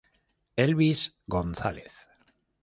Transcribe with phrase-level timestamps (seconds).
[0.57, 1.93] Elvis González